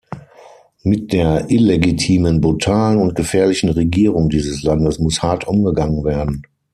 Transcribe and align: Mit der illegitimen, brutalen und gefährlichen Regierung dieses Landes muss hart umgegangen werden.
Mit 0.81 1.13
der 1.13 1.51
illegitimen, 1.51 2.41
brutalen 2.41 2.99
und 2.99 3.13
gefährlichen 3.13 3.69
Regierung 3.69 4.29
dieses 4.29 4.63
Landes 4.63 4.97
muss 4.97 5.21
hart 5.21 5.47
umgegangen 5.47 6.03
werden. 6.03 6.41